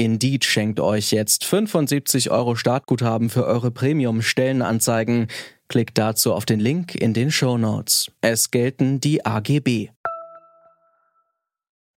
[0.00, 5.26] Indeed schenkt euch jetzt 75 Euro Startguthaben für eure Premium-Stellenanzeigen.
[5.68, 8.10] Klickt dazu auf den Link in den Show Notes.
[8.22, 9.90] Es gelten die AGB.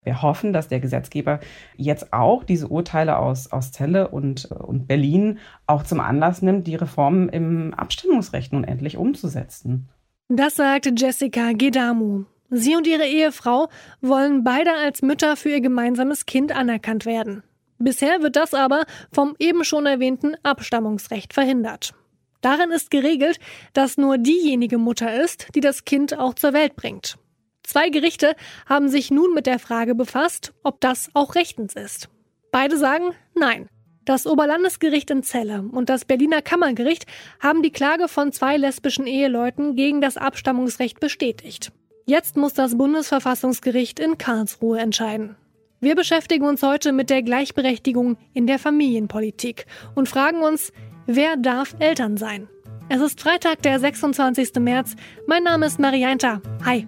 [0.02, 1.40] Wir hoffen, dass der Gesetzgeber
[1.76, 6.76] jetzt auch diese Urteile aus, aus Celle und, und Berlin auch zum Anlass nimmt, die
[6.76, 9.90] Reformen im Abstimmungsrecht nun endlich umzusetzen.
[10.30, 12.24] Das sagte Jessica Gedamu.
[12.48, 13.68] Sie und ihre Ehefrau
[14.00, 17.42] wollen beide als Mütter für ihr gemeinsames Kind anerkannt werden.
[17.80, 21.94] Bisher wird das aber vom eben schon erwähnten Abstammungsrecht verhindert.
[22.42, 23.40] Darin ist geregelt,
[23.72, 27.16] dass nur diejenige Mutter ist, die das Kind auch zur Welt bringt.
[27.62, 32.08] Zwei Gerichte haben sich nun mit der Frage befasst, ob das auch rechtens ist.
[32.52, 33.66] Beide sagen Nein.
[34.04, 37.06] Das Oberlandesgericht in Celle und das Berliner Kammergericht
[37.38, 41.70] haben die Klage von zwei lesbischen Eheleuten gegen das Abstammungsrecht bestätigt.
[42.06, 45.36] Jetzt muss das Bundesverfassungsgericht in Karlsruhe entscheiden.
[45.82, 49.64] Wir beschäftigen uns heute mit der Gleichberechtigung in der Familienpolitik
[49.94, 50.74] und fragen uns,
[51.06, 52.48] wer darf Eltern sein?
[52.90, 54.56] Es ist Freitag, der 26.
[54.56, 54.94] März.
[55.26, 56.42] Mein Name ist Marianta.
[56.66, 56.86] Hi.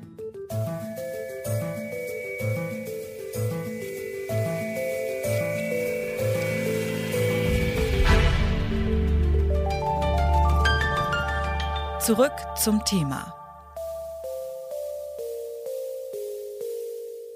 [11.99, 13.42] Zurück zum Thema.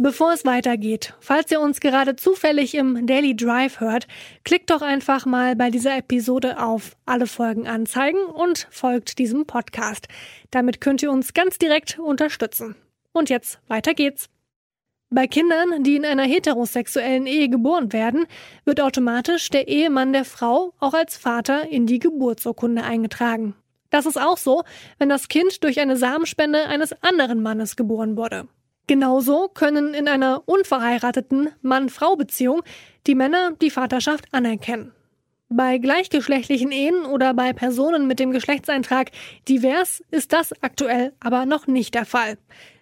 [0.06, 4.06] Bevor es weitergeht, falls ihr uns gerade zufällig im Daily Drive hört,
[4.44, 10.06] klickt doch einfach mal bei dieser Episode auf alle Folgen anzeigen und folgt diesem Podcast.
[10.52, 12.76] Damit könnt ihr uns ganz direkt unterstützen.
[13.10, 14.28] Und jetzt weiter geht's.
[15.10, 18.26] Bei Kindern, die in einer heterosexuellen Ehe geboren werden,
[18.64, 23.56] wird automatisch der Ehemann der Frau auch als Vater in die Geburtsurkunde eingetragen.
[23.90, 24.62] Das ist auch so,
[25.00, 28.46] wenn das Kind durch eine Samenspende eines anderen Mannes geboren wurde.
[28.86, 32.62] Genauso können in einer unverheirateten Mann-Frau-Beziehung
[33.06, 34.92] die Männer die Vaterschaft anerkennen.
[35.48, 39.10] Bei gleichgeschlechtlichen Ehen oder bei Personen mit dem Geschlechtseintrag
[39.48, 42.38] divers ist das aktuell aber noch nicht der Fall.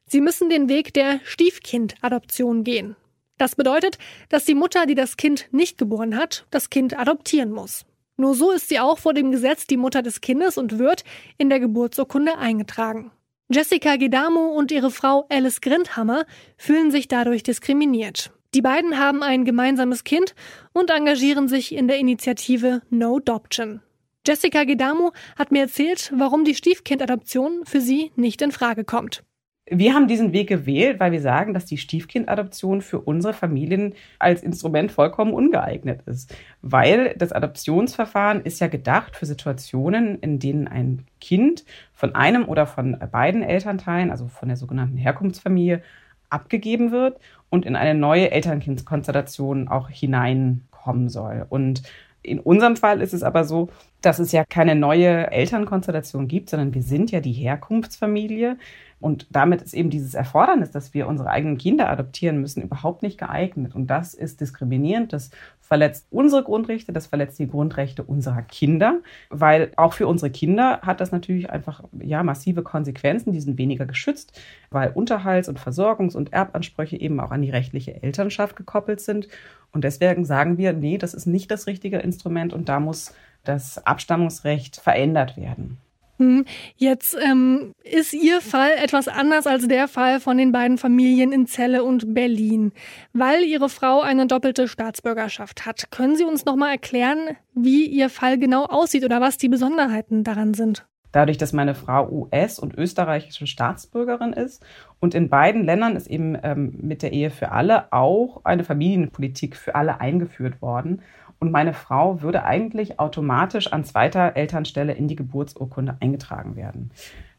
[0.06, 2.96] Sie müssen den Weg der Stiefkind-Adoption gehen.
[3.38, 3.98] Das bedeutet,
[4.28, 7.84] dass die Mutter, die das Kind nicht geboren hat, das Kind adoptieren muss.
[8.16, 11.04] Nur so ist sie auch vor dem Gesetz die Mutter des Kindes und wird
[11.36, 13.10] in der Geburtsurkunde eingetragen.
[13.52, 16.24] Jessica Gedamo und ihre Frau Alice Grindhammer
[16.56, 18.32] fühlen sich dadurch diskriminiert.
[18.54, 20.34] Die beiden haben ein gemeinsames Kind
[20.72, 23.82] und engagieren sich in der Initiative No Adoption.
[24.26, 29.22] Jessica Gedamo hat mir erzählt, warum die Stiefkindadoption für sie nicht in Frage kommt.
[29.66, 34.42] Wir haben diesen Weg gewählt, weil wir sagen, dass die Stiefkindadoption für unsere Familien als
[34.42, 36.36] Instrument vollkommen ungeeignet ist.
[36.60, 41.64] Weil das Adoptionsverfahren ist ja gedacht für Situationen, in denen ein Kind
[41.94, 45.82] von einem oder von beiden Elternteilen, also von der sogenannten Herkunftsfamilie,
[46.28, 51.46] abgegeben wird und in eine neue Elternkindskonstellation auch hineinkommen soll.
[51.48, 51.82] Und
[52.24, 53.68] in unserem Fall ist es aber so,
[54.00, 58.56] dass es ja keine neue Elternkonstellation gibt, sondern wir sind ja die Herkunftsfamilie.
[59.04, 63.18] Und damit ist eben dieses Erfordernis, dass wir unsere eigenen Kinder adoptieren müssen, überhaupt nicht
[63.18, 63.74] geeignet.
[63.74, 65.12] Und das ist diskriminierend.
[65.12, 65.28] Das
[65.60, 71.02] verletzt unsere Grundrechte, das verletzt die Grundrechte unserer Kinder, weil auch für unsere Kinder hat
[71.02, 73.32] das natürlich einfach ja massive Konsequenzen.
[73.32, 78.02] Die sind weniger geschützt, weil Unterhalts- und Versorgungs- und Erbansprüche eben auch an die rechtliche
[78.02, 79.28] Elternschaft gekoppelt sind.
[79.70, 83.12] Und deswegen sagen wir, nee, das ist nicht das richtige Instrument und da muss
[83.44, 85.76] das Abstammungsrecht verändert werden.
[86.18, 86.44] Hm,
[86.76, 91.46] jetzt ähm, ist Ihr Fall etwas anders als der Fall von den beiden Familien in
[91.46, 92.72] Celle und Berlin,
[93.12, 95.90] weil Ihre Frau eine doppelte Staatsbürgerschaft hat.
[95.90, 100.22] Können Sie uns noch mal erklären, wie Ihr Fall genau aussieht oder was die Besonderheiten
[100.22, 100.86] daran sind?
[101.10, 104.64] Dadurch, dass meine Frau US- und österreichische Staatsbürgerin ist
[104.98, 109.56] und in beiden Ländern ist eben ähm, mit der Ehe für alle auch eine Familienpolitik
[109.56, 111.02] für alle eingeführt worden
[111.44, 116.90] und meine Frau würde eigentlich automatisch an zweiter Elternstelle in die Geburtsurkunde eingetragen werden.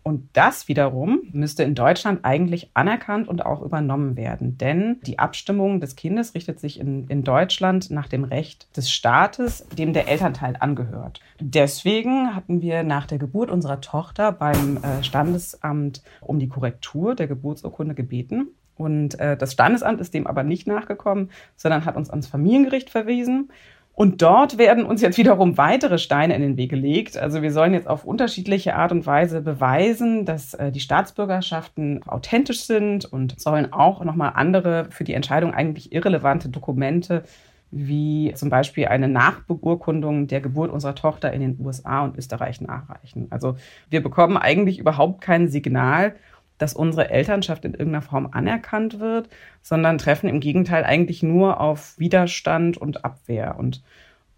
[0.04, 4.60] Und das wiederum müsste in Deutschland eigentlich anerkannt und auch übernommen werden.
[4.60, 9.66] Denn die Abstimmung des Kindes richtet sich in, in Deutschland nach dem Recht des Staates,
[9.70, 11.20] dem der Elternteil angehört.
[11.40, 17.26] Deswegen hatten wir nach der Geburt unserer Tochter beim äh, Standesamt um die Korrektur der
[17.26, 18.50] Geburtsurkunde gebeten.
[18.76, 23.50] Und äh, das Standesamt ist dem aber nicht nachgekommen, sondern hat uns ans Familiengericht verwiesen.
[23.96, 27.18] Und dort werden uns jetzt wiederum weitere Steine in den Weg gelegt.
[27.18, 32.66] Also wir sollen jetzt auf unterschiedliche Art und Weise beweisen, dass äh, die Staatsbürgerschaften authentisch
[32.66, 37.24] sind und sollen auch nochmal andere für die Entscheidung eigentlich irrelevante Dokumente
[37.72, 43.28] wie zum Beispiel eine Nachbeurkundung der Geburt unserer Tochter in den USA und Österreich nachreichen.
[43.32, 43.56] Also
[43.90, 46.16] wir bekommen eigentlich überhaupt kein Signal,
[46.58, 49.30] dass unsere Elternschaft in irgendeiner Form anerkannt wird,
[49.62, 53.56] sondern treffen im Gegenteil eigentlich nur auf Widerstand und Abwehr.
[53.58, 53.82] Und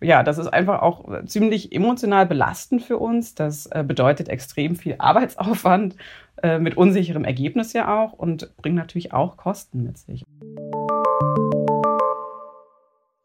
[0.01, 3.35] ja, das ist einfach auch ziemlich emotional belastend für uns.
[3.35, 5.95] Das äh, bedeutet extrem viel Arbeitsaufwand
[6.43, 10.23] äh, mit unsicherem Ergebnis ja auch und bringt natürlich auch Kosten mit sich.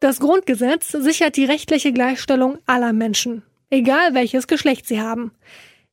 [0.00, 5.30] Das Grundgesetz sichert die rechtliche Gleichstellung aller Menschen, egal welches Geschlecht sie haben.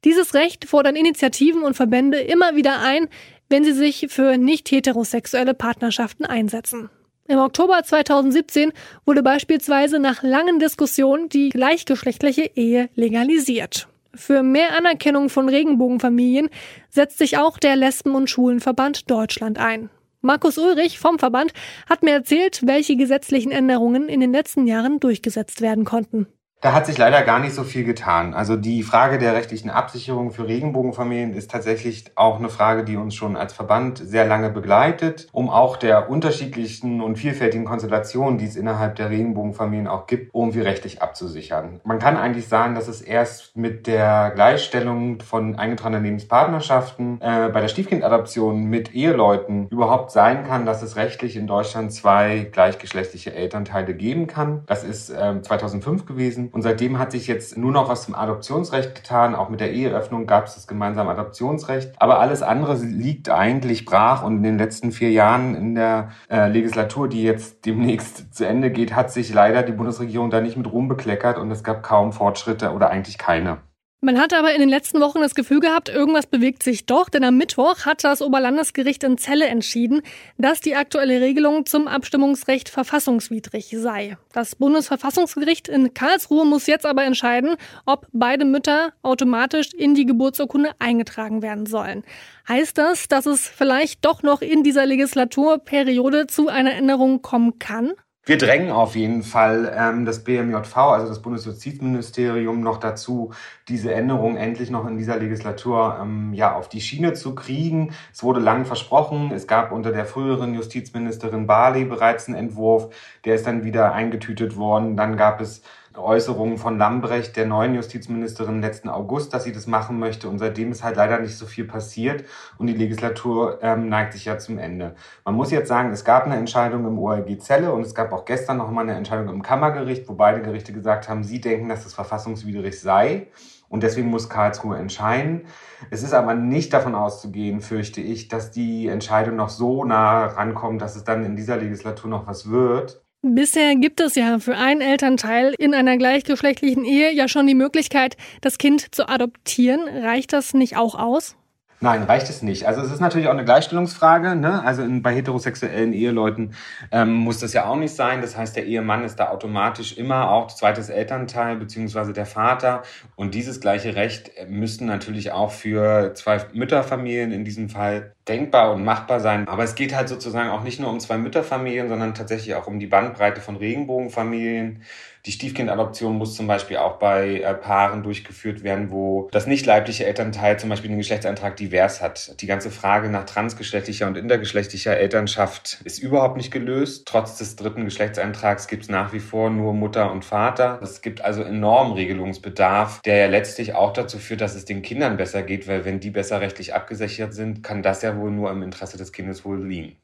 [0.05, 3.09] Dieses Recht fordern Initiativen und Verbände immer wieder ein,
[3.49, 6.89] wenn sie sich für nicht heterosexuelle Partnerschaften einsetzen.
[7.27, 8.71] Im Oktober 2017
[9.05, 13.87] wurde beispielsweise nach langen Diskussionen die gleichgeschlechtliche Ehe legalisiert.
[14.15, 16.49] Für mehr Anerkennung von Regenbogenfamilien
[16.89, 19.89] setzt sich auch der Lesben- und Schulenverband Deutschland ein.
[20.21, 21.53] Markus Ulrich vom Verband
[21.87, 26.27] hat mir erzählt, welche gesetzlichen Änderungen in den letzten Jahren durchgesetzt werden konnten.
[26.61, 28.33] Da hat sich leider gar nicht so viel getan.
[28.33, 33.15] Also die Frage der rechtlichen Absicherung für Regenbogenfamilien ist tatsächlich auch eine Frage, die uns
[33.15, 38.57] schon als Verband sehr lange begleitet, um auch der unterschiedlichen und vielfältigen Konstellationen, die es
[38.57, 41.79] innerhalb der Regenbogenfamilien auch gibt, irgendwie rechtlich abzusichern.
[41.85, 47.61] Man kann eigentlich sagen, dass es erst mit der Gleichstellung von eingetragenen Lebenspartnerschaften äh, bei
[47.61, 53.93] der Stiefkindadoption mit Eheleuten überhaupt sein kann, dass es rechtlich in Deutschland zwei gleichgeschlechtliche Elternteile
[53.93, 54.63] geben kann.
[54.65, 56.48] Das ist äh, 2005 gewesen.
[56.51, 59.35] Und seitdem hat sich jetzt nur noch was zum Adoptionsrecht getan.
[59.35, 61.93] Auch mit der Eheöffnung gab es das gemeinsame Adoptionsrecht.
[61.97, 64.23] Aber alles andere liegt eigentlich brach.
[64.23, 68.71] Und in den letzten vier Jahren in der äh, Legislatur, die jetzt demnächst zu Ende
[68.71, 72.13] geht, hat sich leider die Bundesregierung da nicht mit Ruhm bekleckert und es gab kaum
[72.13, 73.57] Fortschritte oder eigentlich keine.
[74.01, 77.25] Man hat aber in den letzten Wochen das Gefühl gehabt, irgendwas bewegt sich doch, denn
[77.25, 80.03] am Mittwoch hat das Oberlandesgericht in Celle entschieden,
[80.37, 84.15] dass die aktuelle Regelung zum Abstimmungsrecht verfassungswidrig sei.
[84.31, 90.71] Das Bundesverfassungsgericht in Karlsruhe muss jetzt aber entscheiden, ob beide Mütter automatisch in die Geburtsurkunde
[90.79, 92.05] eingetragen werden sollen.
[92.47, 97.91] Heißt das, dass es vielleicht doch noch in dieser Legislaturperiode zu einer Änderung kommen kann?
[98.29, 103.33] Wir drängen auf jeden Fall ähm, das BMJV, also das Bundesjustizministerium, noch dazu,
[103.69, 107.91] diese Änderung endlich noch in dieser Legislatur ähm, ja auf die Schiene zu kriegen.
[108.11, 109.31] Es wurde lang versprochen.
[109.31, 112.89] Es gab unter der früheren Justizministerin Barley bereits einen Entwurf,
[113.25, 114.97] der ist dann wieder eingetütet worden.
[114.97, 115.61] Dann gab es
[115.99, 120.29] Äußerungen von Lambrecht, der neuen Justizministerin letzten August, dass sie das machen möchte.
[120.29, 122.23] Und seitdem ist halt leider nicht so viel passiert
[122.57, 124.95] und die Legislatur ähm, neigt sich ja zum Ende.
[125.25, 128.25] Man muss jetzt sagen, es gab eine Entscheidung im OLG Zelle und es gab auch
[128.25, 131.83] gestern noch mal eine Entscheidung im Kammergericht, wo beide Gerichte gesagt haben, sie denken, dass
[131.83, 133.27] das verfassungswidrig sei.
[133.69, 135.45] Und deswegen muss Karlsruhe entscheiden.
[135.91, 140.81] Es ist aber nicht davon auszugehen, fürchte ich, dass die Entscheidung noch so nah rankommt,
[140.81, 143.01] dass es dann in dieser Legislatur noch was wird.
[143.21, 148.15] Bisher gibt es ja für einen Elternteil in einer gleichgeschlechtlichen Ehe ja schon die Möglichkeit,
[148.41, 149.81] das Kind zu adoptieren.
[149.87, 151.35] Reicht das nicht auch aus?
[151.81, 152.67] Nein, reicht es nicht.
[152.67, 154.35] Also es ist natürlich auch eine Gleichstellungsfrage.
[154.35, 154.61] Ne?
[154.65, 156.53] Also in, bei heterosexuellen Eheleuten
[156.91, 158.21] ähm, muss das ja auch nicht sein.
[158.21, 162.83] Das heißt, der Ehemann ist da automatisch immer auch zweites Elternteil beziehungsweise der Vater.
[163.15, 168.83] Und dieses gleiche Recht müssten natürlich auch für zwei Mütterfamilien in diesem Fall denkbar und
[168.83, 169.47] machbar sein.
[169.47, 172.79] Aber es geht halt sozusagen auch nicht nur um zwei Mütterfamilien, sondern tatsächlich auch um
[172.79, 174.83] die Bandbreite von Regenbogenfamilien.
[175.25, 180.05] Die Stiefkindadoption muss zum Beispiel auch bei äh, Paaren durchgeführt werden, wo das nicht leibliche
[180.05, 182.39] Elternteil zum Beispiel den Geschlechtsantrag divers hat.
[182.41, 187.05] Die ganze Frage nach transgeschlechtlicher und intergeschlechtlicher Elternschaft ist überhaupt nicht gelöst.
[187.05, 190.79] Trotz des dritten Geschlechtsantrags gibt es nach wie vor nur Mutter und Vater.
[190.81, 195.17] Es gibt also enormen Regelungsbedarf, der ja letztlich auch dazu führt, dass es den Kindern
[195.17, 198.63] besser geht, weil wenn die besser rechtlich abgesichert sind, kann das ja wohl nur im
[198.63, 199.97] Interesse des Kindes wohl liegen.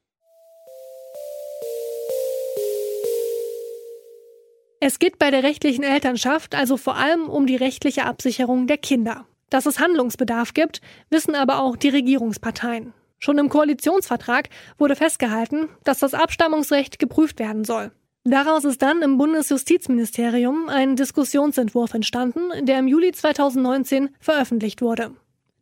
[4.80, 9.26] Es geht bei der rechtlichen Elternschaft also vor allem um die rechtliche Absicherung der Kinder.
[9.50, 12.94] Dass es Handlungsbedarf gibt, wissen aber auch die Regierungsparteien.
[13.18, 17.92] Schon im Koalitionsvertrag wurde festgehalten, dass das Abstammungsrecht geprüft werden soll.
[18.26, 25.12] Daraus ist dann im Bundesjustizministerium ein Diskussionsentwurf entstanden, der im Juli 2019 veröffentlicht wurde.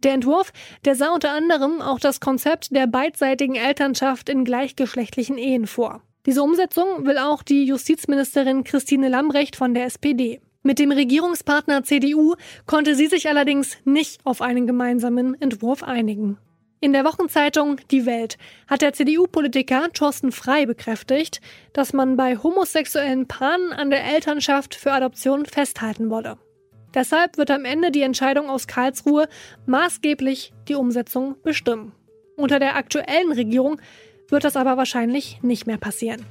[0.04, 0.52] Der Entwurf,
[0.84, 6.02] der sah unter anderem auch das Konzept der beidseitigen Elternschaft in gleichgeschlechtlichen Ehen vor.
[6.26, 10.42] Diese Umsetzung will auch die Justizministerin Christine Lambrecht von der SPD.
[10.62, 16.38] Mit dem Regierungspartner CDU konnte sie sich allerdings nicht auf einen gemeinsamen Entwurf einigen.
[16.80, 21.40] In der Wochenzeitung Die Welt hat der CDU-Politiker Thorsten Frei bekräftigt,
[21.72, 26.38] dass man bei homosexuellen Paaren an der Elternschaft für Adoption festhalten wolle.
[26.94, 29.28] Deshalb wird am Ende die Entscheidung aus Karlsruhe
[29.66, 31.92] maßgeblich die Umsetzung bestimmen.
[32.36, 33.80] Unter der aktuellen Regierung
[34.30, 36.26] wird das aber wahrscheinlich nicht mehr passieren.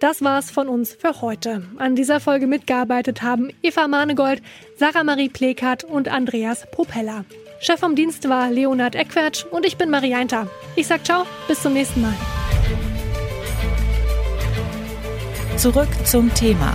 [0.00, 1.62] Das war's von uns für heute.
[1.76, 4.40] An dieser Folge mitgearbeitet haben Eva Manegold,
[4.76, 7.26] Sarah Marie Plekat und Andreas Propeller.
[7.60, 10.48] Chef vom Dienst war Leonhard Eckwert und ich bin Marianta.
[10.76, 12.14] Ich sag ciao, bis zum nächsten Mal.
[15.58, 16.74] Zurück zum Thema